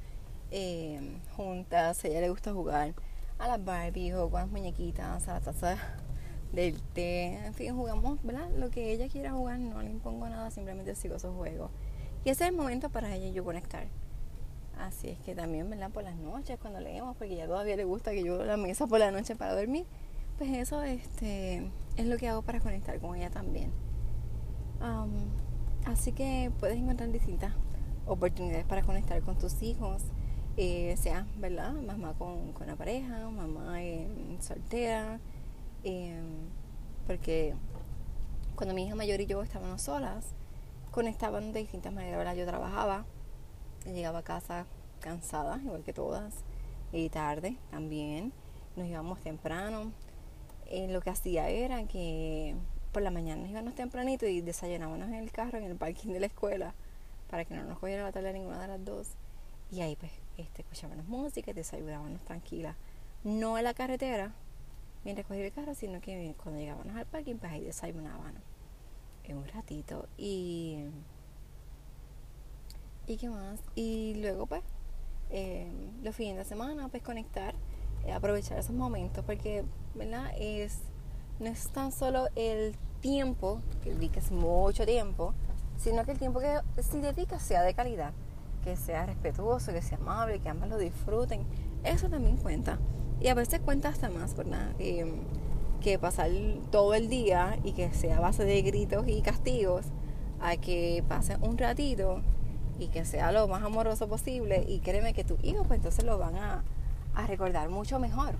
eh, 0.50 1.18
juntas. 1.36 2.04
Ella 2.04 2.20
le 2.20 2.30
gusta 2.30 2.52
jugar 2.52 2.94
a 3.38 3.48
las 3.48 3.64
Barbie, 3.64 4.12
o 4.14 4.30
con 4.30 4.40
las 4.40 4.50
muñequitas, 4.50 5.28
a 5.28 5.34
la 5.34 5.40
taza 5.40 5.76
del 6.52 6.80
té. 6.94 7.36
En 7.46 7.54
fin, 7.54 7.74
jugamos, 7.74 8.22
¿verdad? 8.22 8.50
Lo 8.56 8.70
que 8.70 8.92
ella 8.92 9.08
quiera 9.08 9.32
jugar, 9.32 9.58
no 9.58 9.82
le 9.82 9.90
impongo 9.90 10.28
nada, 10.28 10.50
simplemente 10.50 10.94
sigo 10.94 11.18
su 11.18 11.32
juego. 11.32 11.70
Y 12.24 12.30
ese 12.30 12.44
es 12.44 12.50
el 12.50 12.56
momento 12.56 12.90
para 12.90 13.14
ella 13.14 13.26
y 13.26 13.32
yo 13.32 13.44
conectar. 13.44 13.86
Así 14.78 15.08
es 15.08 15.18
que 15.20 15.34
también, 15.34 15.68
¿verdad? 15.70 15.90
Por 15.90 16.04
las 16.04 16.16
noches 16.16 16.58
cuando 16.60 16.80
leemos, 16.80 17.16
porque 17.16 17.34
ella 17.34 17.46
todavía 17.46 17.76
le 17.76 17.84
gusta 17.84 18.12
que 18.12 18.22
yo 18.22 18.44
la 18.44 18.56
mesa 18.56 18.86
por 18.86 19.00
la 19.00 19.10
noche 19.10 19.34
para 19.34 19.54
dormir 19.54 19.86
pues 20.38 20.50
eso 20.50 20.82
este, 20.84 21.68
es 21.96 22.06
lo 22.06 22.16
que 22.16 22.28
hago 22.28 22.42
para 22.42 22.60
conectar 22.60 22.98
con 23.00 23.16
ella 23.16 23.28
también. 23.28 23.72
así 25.84 26.12
que 26.12 26.52
puedes 26.60 26.78
encontrar 26.78 27.10
distintas 27.10 27.52
oportunidades 28.06 28.64
para 28.64 28.82
conectar 28.82 29.20
con 29.22 29.36
tus 29.36 29.60
hijos, 29.62 30.02
eh, 30.60 30.96
sea, 30.96 31.24
¿verdad? 31.36 31.72
Mamá 31.72 32.14
con, 32.18 32.52
con 32.52 32.66
la 32.66 32.74
pareja, 32.74 33.30
mamá 33.30 33.78
soltera, 34.40 35.20
em, 35.84 36.48
porque 37.06 37.54
cuando 38.56 38.74
mi 38.74 38.84
hija 38.84 38.96
mayor 38.96 39.20
y 39.20 39.26
yo 39.26 39.40
estábamos 39.40 39.82
solas, 39.82 40.26
conectaban 40.90 41.52
de 41.52 41.60
distintas 41.60 41.92
maneras, 41.92 42.18
¿verdad? 42.18 42.34
Yo 42.34 42.44
trabajaba, 42.44 43.04
llegaba 43.86 44.18
a 44.18 44.22
casa 44.22 44.66
cansada, 44.98 45.60
igual 45.62 45.84
que 45.84 45.92
todas, 45.92 46.34
y 46.92 47.08
tarde 47.08 47.56
también, 47.70 48.32
nos 48.74 48.88
íbamos 48.88 49.20
temprano, 49.20 49.92
eh, 50.66 50.88
lo 50.88 51.00
que 51.00 51.10
hacía 51.10 51.48
era 51.50 51.84
que 51.84 52.56
por 52.92 53.02
la 53.02 53.12
mañana 53.12 53.42
nos 53.42 53.50
íbamos 53.52 53.76
tempranito 53.76 54.26
y 54.26 54.40
desayunábamos 54.40 55.06
en 55.06 55.14
el 55.14 55.30
carro, 55.30 55.58
en 55.58 55.64
el 55.64 55.76
parking 55.76 56.08
de 56.08 56.18
la 56.18 56.26
escuela, 56.26 56.74
para 57.30 57.44
que 57.44 57.54
no 57.54 57.62
nos 57.62 57.78
cogiera 57.78 58.02
la 58.02 58.10
tarde 58.10 58.32
ninguna 58.32 58.60
de 58.62 58.66
las 58.66 58.84
dos. 58.84 59.10
Y 59.70 59.82
ahí 59.82 59.94
pues 59.94 60.10
este, 60.38 60.62
escuchábamos 60.62 61.06
música 61.06 61.50
y 61.50 61.54
desayunábamos 61.54 62.22
tranquila. 62.22 62.76
No 63.24 63.58
en 63.58 63.64
la 63.64 63.74
carretera, 63.74 64.32
mientras 65.04 65.26
cogía 65.26 65.44
el 65.44 65.52
carro, 65.52 65.74
sino 65.74 66.00
que 66.00 66.34
cuando 66.42 66.60
llegábamos 66.60 66.94
al 66.96 67.06
parking, 67.06 67.36
pues 67.36 67.52
ahí 67.52 67.64
desayunábamos 67.64 68.32
en 69.24 69.36
un 69.36 69.48
ratito. 69.48 70.08
Y, 70.16 70.84
y 73.06 73.16
qué 73.16 73.28
más. 73.28 73.60
Y 73.74 74.14
luego 74.20 74.46
pues 74.46 74.62
eh, 75.30 75.70
los 76.02 76.14
fines 76.16 76.36
de 76.36 76.44
semana, 76.44 76.88
pues 76.88 77.02
conectar 77.02 77.54
eh, 78.04 78.12
aprovechar 78.12 78.58
esos 78.58 78.74
momentos 78.74 79.24
porque, 79.24 79.64
¿verdad? 79.94 80.30
Es, 80.38 80.78
no 81.40 81.46
es 81.46 81.68
tan 81.70 81.92
solo 81.92 82.28
el 82.36 82.74
tiempo, 83.00 83.60
que 83.82 83.94
dediques 83.94 84.30
mucho 84.30 84.86
tiempo, 84.86 85.34
sino 85.76 86.04
que 86.04 86.12
el 86.12 86.18
tiempo 86.18 86.40
que 86.40 86.60
si 86.82 87.00
dedicas 87.00 87.42
sea 87.42 87.62
de 87.62 87.74
calidad, 87.74 88.12
que 88.64 88.76
sea 88.76 89.06
respetuoso, 89.06 89.72
que 89.72 89.82
sea 89.82 89.98
amable, 89.98 90.40
que 90.40 90.48
ambas 90.48 90.68
lo 90.68 90.78
disfruten. 90.78 91.44
Eso 91.84 92.08
también 92.08 92.36
cuenta. 92.36 92.78
Y 93.20 93.28
a 93.28 93.34
veces 93.34 93.60
cuenta 93.60 93.88
hasta 93.88 94.10
más, 94.10 94.36
¿verdad? 94.36 94.70
Eh, 94.78 95.12
que 95.80 95.98
pasar 95.98 96.30
todo 96.70 96.94
el 96.94 97.08
día 97.08 97.58
y 97.64 97.72
que 97.72 97.92
sea 97.92 98.18
a 98.18 98.20
base 98.20 98.44
de 98.44 98.62
gritos 98.62 99.06
y 99.08 99.22
castigos, 99.22 99.86
a 100.40 100.56
que 100.56 101.04
pase 101.08 101.36
un 101.40 101.58
ratito 101.58 102.20
y 102.78 102.88
que 102.88 103.04
sea 103.04 103.32
lo 103.32 103.48
más 103.48 103.62
amoroso 103.62 104.08
posible. 104.08 104.64
Y 104.68 104.80
créeme 104.80 105.14
que 105.14 105.24
tus 105.24 105.42
hijos, 105.44 105.66
pues 105.66 105.78
entonces 105.78 106.04
lo 106.04 106.18
van 106.18 106.36
a, 106.36 106.64
a 107.14 107.26
recordar 107.26 107.68
mucho 107.68 107.98
mejor. 107.98 108.34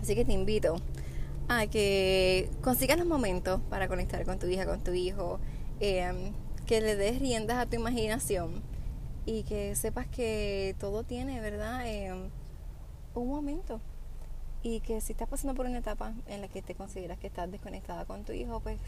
Así 0.00 0.14
que 0.14 0.24
te 0.24 0.32
invito 0.32 0.76
a 1.48 1.66
que 1.66 2.48
consigas 2.62 2.98
los 2.98 3.06
momentos 3.06 3.60
para 3.70 3.88
conectar 3.88 4.24
con 4.24 4.38
tu 4.38 4.46
hija, 4.46 4.66
con 4.66 4.80
tu 4.80 4.92
hijo, 4.92 5.40
em, 5.80 6.32
que 6.66 6.80
le 6.80 6.96
des 6.96 7.18
riendas 7.18 7.58
a 7.58 7.66
tu 7.66 7.76
imaginación 7.76 8.62
y 9.24 9.42
que 9.44 9.74
sepas 9.74 10.06
que 10.06 10.74
todo 10.78 11.04
tiene, 11.04 11.40
¿verdad? 11.40 11.86
Em, 11.86 12.30
un 13.14 13.28
momento. 13.28 13.80
Y 14.62 14.80
que 14.80 15.00
si 15.00 15.12
estás 15.12 15.28
pasando 15.28 15.54
por 15.54 15.66
una 15.66 15.78
etapa 15.78 16.14
en 16.26 16.40
la 16.40 16.48
que 16.48 16.62
te 16.62 16.74
consideras 16.74 17.18
que 17.18 17.28
estás 17.28 17.50
desconectada 17.50 18.04
con 18.04 18.24
tu 18.24 18.32
hijo, 18.32 18.60
pues 18.60 18.78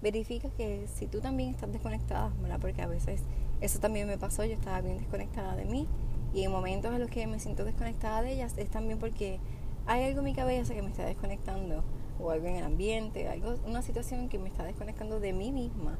verifica 0.00 0.48
que 0.50 0.86
si 0.94 1.06
tú 1.06 1.20
también 1.20 1.50
estás 1.50 1.72
desconectada. 1.72 2.32
Porque 2.60 2.82
a 2.82 2.86
veces 2.86 3.22
eso 3.60 3.78
también 3.78 4.06
me 4.06 4.18
pasó, 4.18 4.44
yo 4.44 4.54
estaba 4.54 4.80
bien 4.80 4.98
desconectada 4.98 5.56
de 5.56 5.64
mí 5.64 5.86
y 6.34 6.44
en 6.44 6.52
momentos 6.52 6.92
en 6.92 7.00
los 7.00 7.10
que 7.10 7.26
me 7.26 7.40
siento 7.40 7.64
desconectada 7.64 8.22
de 8.22 8.32
ellas 8.32 8.54
es 8.56 8.70
también 8.70 8.98
porque 8.98 9.40
hay 9.86 10.04
algo 10.04 10.18
en 10.18 10.26
mi 10.26 10.34
cabeza 10.34 10.74
que 10.74 10.82
me 10.82 10.90
está 10.90 11.04
desconectando 11.04 11.82
o 12.20 12.30
algo 12.30 12.46
en 12.46 12.56
el 12.56 12.64
ambiente, 12.64 13.28
algo, 13.28 13.54
una 13.66 13.82
situación 13.82 14.28
que 14.28 14.38
me 14.38 14.48
está 14.48 14.64
desconectando 14.64 15.20
de 15.20 15.32
mí 15.32 15.52
misma. 15.52 15.98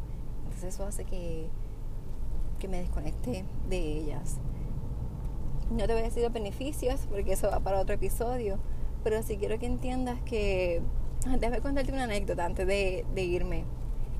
Entonces 0.48 0.74
eso 0.74 0.84
hace 0.84 1.04
que, 1.04 1.48
que 2.58 2.68
me 2.68 2.78
desconecte 2.78 3.44
de 3.68 3.78
ellas. 3.78 4.38
No 5.70 5.86
te 5.86 5.92
voy 5.92 6.00
a 6.00 6.04
decir 6.06 6.22
los 6.22 6.32
beneficios 6.32 7.06
porque 7.10 7.32
eso 7.32 7.50
va 7.50 7.60
para 7.60 7.78
otro 7.80 7.94
episodio, 7.94 8.58
pero 9.04 9.22
sí 9.22 9.36
quiero 9.36 9.58
que 9.58 9.66
entiendas 9.66 10.20
que... 10.22 10.82
Déjame 11.38 11.60
contarte 11.60 11.92
una 11.92 12.04
anécdota 12.04 12.44
antes 12.44 12.66
de, 12.66 13.04
de 13.14 13.22
irme. 13.22 13.64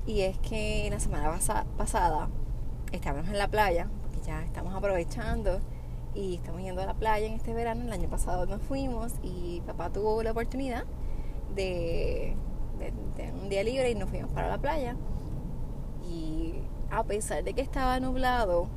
Y 0.06 0.23
es 0.23 0.38
que 0.38 0.88
la 0.90 1.00
semana 1.00 1.30
pasada 1.76 2.28
estábamos 2.92 3.28
en 3.28 3.38
la 3.38 3.49
playa, 3.49 3.88
porque 4.02 4.20
ya 4.26 4.42
estamos 4.44 4.75
aprovechando 4.75 5.61
y 6.14 6.35
estamos 6.35 6.61
yendo 6.61 6.82
a 6.82 6.87
la 6.87 6.94
playa 6.94 7.26
en 7.26 7.35
este 7.35 7.54
verano. 7.54 7.85
El 7.85 7.92
año 7.92 8.08
pasado 8.08 8.47
nos 8.47 8.61
fuimos 8.62 9.14
y 9.23 9.62
papá 9.66 9.90
tuvo 9.90 10.23
la 10.23 10.32
oportunidad 10.32 10.85
de, 11.54 12.37
de, 13.16 13.32
un 13.32 13.49
día 13.49 13.62
libre 13.62 13.90
y 13.90 13.94
nos 13.94 14.11
fuimos 14.11 14.30
para 14.32 14.49
la 14.49 14.58
playa. 14.58 14.97
Y 16.08 16.54
a 16.90 17.02
pesar 17.04 17.44
de 17.44 17.54
que 17.54 17.60
estaba 17.60 18.00
nublado 18.00 18.68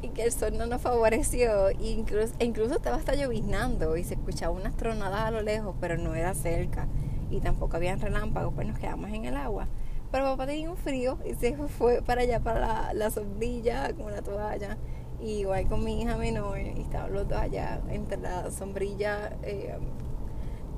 y 0.00 0.08
que 0.08 0.24
el 0.24 0.32
sol 0.32 0.56
no 0.56 0.66
nos 0.66 0.80
favoreció, 0.80 1.70
incluso, 1.70 2.34
e 2.38 2.44
incluso 2.44 2.74
estaba 2.74 2.96
hasta 2.96 3.14
lloviznando 3.14 3.96
y 3.96 4.04
se 4.04 4.14
escuchaba 4.14 4.52
unas 4.52 4.76
tronadas 4.76 5.20
a 5.20 5.30
lo 5.30 5.42
lejos, 5.42 5.74
pero 5.80 5.96
no 5.96 6.14
era 6.14 6.34
cerca 6.34 6.88
y 7.30 7.40
tampoco 7.40 7.76
habían 7.76 8.00
relámpagos, 8.00 8.52
pues 8.54 8.66
nos 8.66 8.78
quedamos 8.78 9.10
en 9.10 9.24
el 9.24 9.36
agua. 9.36 9.68
Pero 10.10 10.24
papá 10.24 10.46
tenía 10.46 10.70
un 10.70 10.76
frío 10.76 11.18
y 11.24 11.34
se 11.34 11.56
fue 11.56 12.02
para 12.02 12.22
allá, 12.22 12.40
para 12.40 12.92
la, 12.92 13.10
sombrilla, 13.10 13.94
con 13.94 14.12
la 14.12 14.20
toalla. 14.20 14.76
Y 15.20 15.40
igual 15.40 15.66
con 15.68 15.84
mi 15.84 16.02
hija 16.02 16.16
menor, 16.16 16.58
y 16.58 16.80
estaban 16.80 17.12
los 17.12 17.28
dos 17.28 17.38
allá 17.38 17.80
entre 17.88 18.18
la 18.18 18.50
sombrilla, 18.50 19.36
eh, 19.42 19.78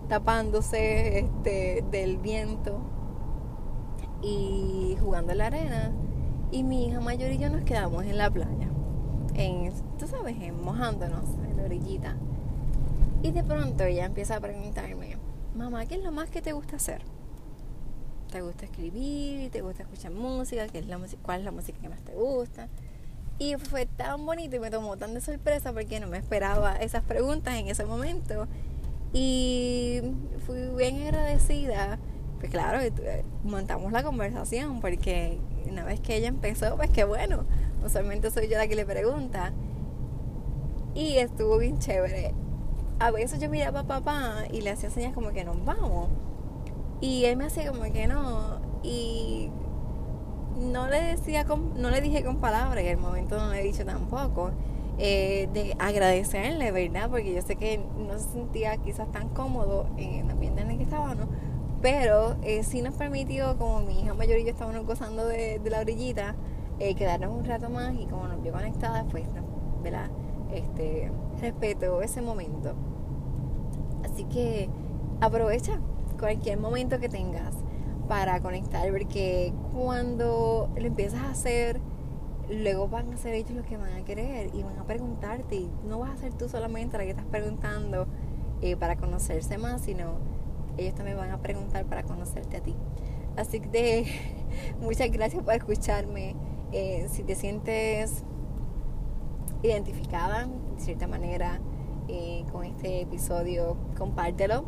tapándose 0.09 1.21
este, 1.21 1.83
del 1.91 2.19
viento 2.19 2.79
y 4.25 4.97
jugando 5.01 5.33
en 5.33 5.39
la 5.39 5.47
arena. 5.47 5.93
Y 6.51 6.63
mi 6.63 6.87
hija 6.87 7.01
mayor 7.01 7.33
y 7.33 7.39
yo 7.39 7.51
nos 7.51 7.63
quedamos 7.63 8.05
en 8.05 8.17
la 8.17 8.31
playa, 8.31 8.69
en, 9.35 9.73
tú 9.99 10.07
sabes, 10.07 10.37
mojándonos 10.53 11.29
en 11.49 11.57
la 11.57 11.65
orillita. 11.65 12.17
Y 13.23 13.33
de 13.33 13.43
pronto 13.43 13.85
ella 13.85 14.05
empieza 14.05 14.37
a 14.37 14.41
preguntarme, 14.41 15.17
mamá, 15.57 15.87
¿qué 15.87 15.97
es 15.97 16.05
lo 16.05 16.13
más 16.13 16.31
que 16.31 16.43
te 16.43 16.53
gusta 16.53 16.77
hacer? 16.77 17.03
te 18.35 18.43
gusta 18.43 18.65
escribir, 18.65 19.49
te 19.53 19.61
gusta 19.61 19.85
escuchar 19.85 20.11
música, 20.11 20.67
¿Qué 20.67 20.81
es 20.81 20.89
la 20.89 20.99
cuál 21.23 21.39
es 21.39 21.45
la 21.45 21.53
música 21.53 21.79
que 21.81 21.89
más 21.89 22.01
te 22.01 22.15
gusta. 22.15 22.69
Y 23.39 23.55
fue 23.55 23.87
tan 23.87 24.27
bonito 24.27 24.57
y 24.57 24.59
me 24.59 24.71
tomó 24.71 24.97
tan 24.97 25.15
de 25.15 25.21
sorpresa 25.21 25.73
porque 25.73 26.01
no 26.01 26.09
me 26.09 26.19
esperaba 26.19 26.75
esas 26.79 27.05
preguntas 27.05 27.55
en 27.55 27.69
ese 27.69 27.85
momento. 27.85 28.49
Y 29.13 30.01
fui 30.47 30.67
bien 30.77 31.01
agradecida. 31.05 32.01
Pues 32.45 32.53
claro, 32.53 32.79
eh, 32.83 33.25
montamos 33.43 33.91
la 33.91 34.03
conversación 34.03 34.83
porque 34.83 35.39
una 35.67 35.83
vez 35.83 35.99
que 36.01 36.15
ella 36.17 36.29
empezó, 36.29 36.77
pues 36.77 36.91
qué 36.91 37.05
bueno. 37.05 37.45
Usualmente 37.83 38.31
soy 38.31 38.49
yo 38.51 38.59
la 38.59 38.67
que 38.69 38.77
le 38.77 38.85
pregunta. 38.85 39.55
Y 40.95 41.17
estuvo 41.17 41.57
bien 41.59 41.79
chévere. 41.79 42.35
A 43.01 43.11
veces 43.11 43.41
yo 43.41 43.49
miraba 43.49 43.81
a 43.81 43.85
papá 43.87 44.45
y 44.51 44.61
le 44.61 44.71
hacía 44.71 44.91
señas 44.91 45.15
como 45.15 45.31
que 45.33 45.43
nos 45.45 45.65
vamos. 45.65 46.11
Y 47.01 47.25
él 47.25 47.37
me 47.39 47.47
hacía 47.47 47.71
como 47.73 47.85
que 47.93 48.07
no. 48.07 48.61
Y 48.83 49.51
no 50.57 50.89
le 50.89 51.01
decía 51.03 51.45
con, 51.47 51.81
no 51.81 51.91
le 51.91 52.01
dije 52.03 52.23
con 52.25 52.39
palabras, 52.41 52.85
y 52.85 52.89
el 52.89 52.99
momento 52.99 53.39
no 53.39 53.51
le 53.53 53.61
he 53.61 53.65
dicho 53.65 53.85
tampoco. 53.87 54.53
eh, 54.99 55.49
de 55.53 55.75
agradecerle, 55.79 56.71
¿verdad? 56.73 57.11
Porque 57.11 57.35
yo 57.35 57.43
sé 57.43 57.57
que 57.57 57.79
no 57.79 58.19
se 58.19 58.31
sentía 58.33 58.77
quizás 58.79 59.11
tan 59.13 59.29
cómodo 59.31 59.87
en 59.97 60.25
el 60.27 60.31
ambiente 60.31 60.63
en 60.63 60.71
el 60.71 60.77
que 60.79 60.85
estábamos, 60.85 61.27
pero 61.85 62.37
eh, 62.43 62.63
sí 62.63 62.81
nos 62.81 62.95
permitió, 62.95 63.59
como 63.59 63.81
mi 63.81 64.01
hija 64.01 64.15
mayor 64.15 64.39
y 64.39 64.45
yo 64.45 64.53
estábamos 64.53 64.87
gozando 64.87 65.27
de, 65.27 65.61
la 65.67 65.81
orillita, 65.81 66.35
eh, 66.79 66.95
quedarnos 66.95 67.37
un 67.37 67.45
rato 67.45 67.69
más 67.69 67.95
y 67.95 68.07
como 68.07 68.27
nos 68.27 68.43
vio 68.43 68.53
conectadas, 68.53 69.05
pues, 69.11 69.27
¿verdad? 69.83 70.09
Este, 70.51 71.13
respeto 71.43 72.01
ese 72.01 72.23
momento. 72.23 72.73
Así 74.03 74.25
que 74.25 74.71
aprovecha 75.21 75.79
cualquier 76.19 76.59
momento 76.59 76.99
que 77.01 77.11
tengas 77.11 77.55
para 78.09 78.41
conectar, 78.41 78.91
porque 78.91 79.53
cuando 79.75 80.71
lo 80.75 80.87
empiezas 80.87 81.21
a 81.21 81.33
hacer, 81.33 81.83
luego 82.49 82.89
van 82.89 83.13
a 83.13 83.19
ser 83.19 83.35
ellos 83.35 83.51
los 83.51 83.67
que 83.67 83.77
van 83.77 83.93
a 83.93 84.05
querer 84.07 84.55
y 84.55 84.63
van 84.63 84.79
a 84.79 84.85
preguntarte. 84.85 85.57
Y 85.57 85.71
no 85.87 85.99
vas 85.99 86.13
a 86.13 86.17
ser 86.17 86.33
tú 86.33 86.49
solamente 86.49 86.97
la 86.97 87.05
que 87.05 87.11
estás 87.11 87.27
preguntando 87.27 88.07
eh, 88.63 88.75
para 88.75 88.97
conocerse 88.97 89.59
más, 89.59 89.83
sino 89.83 90.33
ellos 90.79 90.95
también 90.95 91.17
van 91.17 91.31
a 91.31 91.39
preguntar 91.39 91.85
para 91.85 92.03
conocerte 92.03 92.57
a 92.59 92.61
ti. 92.61 92.75
Así 93.37 93.61
que 93.61 94.07
muchas 94.81 95.11
gracias 95.11 95.43
por 95.43 95.55
escucharme. 95.55 96.37
Eh, 96.73 97.07
si 97.11 97.23
te 97.23 97.35
sientes 97.35 98.25
identificada 99.63 100.47
de 100.47 100.81
cierta 100.81 101.07
manera 101.07 101.61
eh, 102.09 102.45
con 102.53 102.65
este 102.65 103.03
episodio, 103.03 103.77
compártelo 103.97 104.65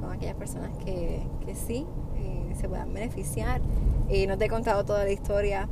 con 0.00 0.12
aquellas 0.12 0.34
personas 0.36 0.70
que, 0.84 1.22
que 1.44 1.54
sí 1.54 1.86
se 2.54 2.68
puedan 2.68 2.92
beneficiar. 2.94 3.60
No 4.28 4.38
te 4.38 4.46
he 4.46 4.48
contado 4.48 4.84
toda 4.84 5.04
la 5.04 5.10
historia 5.10 5.68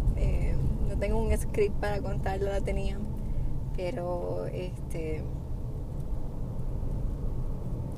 no 0.94 1.00
tengo 1.00 1.18
un 1.20 1.36
script 1.36 1.74
para 1.80 2.00
contarlo, 2.00 2.50
la 2.50 2.60
tenía. 2.60 2.98
Pero 3.76 4.46
este 4.46 5.22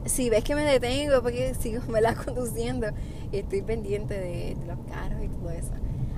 si 0.06 0.30
ves 0.30 0.44
que 0.44 0.54
me 0.54 0.64
detengo 0.64 1.22
porque 1.22 1.54
sigo 1.54 1.82
me 1.88 2.00
la 2.00 2.14
conduciendo 2.24 2.88
y 3.32 3.38
estoy 3.38 3.62
pendiente 3.62 4.14
de, 4.14 4.56
los 4.66 4.78
carros 4.90 5.22
y 5.22 5.28
todo 5.28 5.50
eso. 5.50 5.72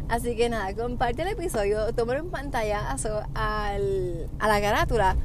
Así 0.08 0.36
que 0.36 0.48
nada, 0.48 0.74
comparte 0.74 1.22
el 1.22 1.28
episodio, 1.28 1.92
toma 1.94 2.20
un 2.20 2.30
pantallazo 2.30 3.22
al, 3.34 4.28
a 4.38 4.48
la 4.48 4.60
carátula, 4.60 5.16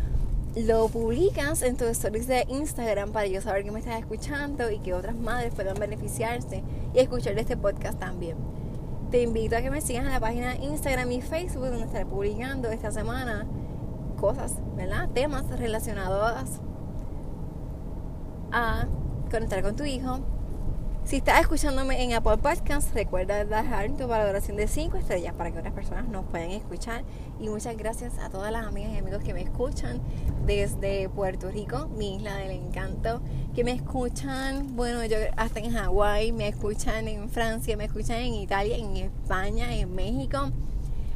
lo 0.55 0.89
publicas 0.89 1.61
en 1.61 1.77
tus 1.77 1.87
stories 1.87 2.27
de 2.27 2.45
Instagram 2.49 3.11
para 3.11 3.27
yo 3.27 3.41
saber 3.41 3.63
que 3.63 3.71
me 3.71 3.79
estás 3.79 3.99
escuchando 3.99 4.69
y 4.69 4.79
que 4.79 4.93
otras 4.93 5.15
madres 5.15 5.53
puedan 5.53 5.79
beneficiarse 5.79 6.63
y 6.93 6.99
escuchar 6.99 7.37
este 7.39 7.55
podcast 7.55 7.97
también 7.97 8.35
te 9.13 9.21
invito 9.21 9.55
a 9.55 9.61
que 9.61 9.69
me 9.69 9.79
sigas 9.79 10.05
en 10.05 10.11
la 10.11 10.19
página 10.19 10.55
Instagram 10.55 11.11
y 11.11 11.21
Facebook 11.21 11.67
donde 11.67 11.85
estaré 11.85 12.03
publicando 12.03 12.69
esta 12.69 12.91
semana 12.91 13.45
cosas, 14.19 14.55
¿verdad? 14.75 15.07
Temas 15.13 15.47
relacionados 15.59 16.59
a 18.53 18.87
conectar 19.29 19.61
con 19.61 19.75
tu 19.75 19.83
hijo. 19.83 20.19
Si 21.03 21.17
estás 21.17 21.41
escuchándome 21.41 22.01
en 22.01 22.13
Apple 22.13 22.37
Podcasts, 22.37 22.93
recuerda 22.93 23.43
dejar 23.43 23.91
tu 23.97 24.07
valoración 24.07 24.55
de 24.55 24.69
5 24.69 24.95
estrellas 24.95 25.33
para 25.33 25.51
que 25.51 25.59
otras 25.59 25.73
personas 25.73 26.07
nos 26.07 26.25
puedan 26.27 26.51
escuchar. 26.51 27.03
Y 27.41 27.49
muchas 27.49 27.75
gracias 27.75 28.17
a 28.19 28.29
todas 28.29 28.53
las 28.53 28.65
amigas 28.65 28.93
y 28.93 28.99
amigos 28.99 29.21
que 29.21 29.33
me 29.33 29.41
escuchan 29.41 29.99
desde 30.45 31.09
Puerto 31.09 31.51
Rico, 31.51 31.89
mi 31.97 32.15
isla 32.15 32.35
del 32.37 32.51
encanto 32.51 33.21
que 33.53 33.63
me 33.63 33.71
escuchan, 33.71 34.75
bueno, 34.75 35.05
yo 35.05 35.17
hasta 35.37 35.59
en 35.59 35.71
Hawái, 35.73 36.31
me 36.31 36.47
escuchan 36.47 37.07
en 37.07 37.29
Francia, 37.29 37.77
me 37.77 37.85
escuchan 37.85 38.17
en 38.17 38.33
Italia, 38.33 38.77
en 38.77 38.97
España, 38.97 39.75
en 39.75 39.93
México, 39.93 40.51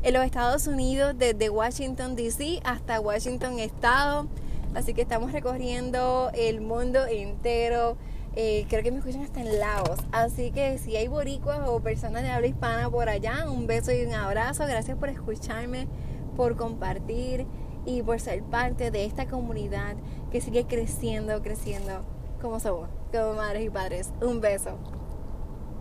en 0.04 0.14
los 0.14 0.24
Estados 0.24 0.68
Unidos, 0.68 1.16
desde 1.18 1.50
Washington 1.50 2.16
DC 2.16 2.62
hasta 2.64 3.00
Washington 3.00 3.60
Estado. 3.60 4.28
Así 4.76 4.94
que 4.94 5.02
estamos 5.02 5.32
recorriendo 5.32 6.32
el 6.34 6.62
mundo 6.62 7.06
entero. 7.06 7.98
Eh, 8.36 8.66
creo 8.70 8.84
que 8.84 8.92
me 8.92 9.00
escuchan 9.00 9.24
hasta 9.24 9.42
en 9.42 9.60
Laos. 9.60 10.00
Así 10.12 10.52
que 10.52 10.78
si 10.78 10.96
hay 10.96 11.08
boricuas 11.08 11.62
o 11.66 11.80
personas 11.80 12.24
de 12.24 12.30
habla 12.30 12.48
hispana 12.48 12.90
por 12.90 13.10
allá, 13.10 13.50
un 13.50 13.66
beso 13.68 13.92
y 13.92 14.06
un 14.06 14.14
abrazo. 14.14 14.66
Gracias 14.68 14.98
por 14.98 15.10
escucharme, 15.10 15.88
por 16.36 16.56
compartir 16.56 17.48
y 17.86 18.04
por 18.04 18.20
ser 18.20 18.44
parte 18.44 18.92
de 18.92 19.06
esta 19.06 19.28
comunidad 19.28 19.96
que 20.32 20.42
sigue 20.42 20.66
creciendo, 20.66 21.42
creciendo 21.42 22.04
como 22.42 22.60
somos, 22.60 22.90
como 23.12 23.34
madres 23.34 23.66
y 23.66 23.70
padres. 23.70 24.14
Un 24.22 24.42
beso. 24.42 24.78